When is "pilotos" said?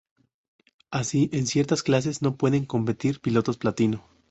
3.21-3.59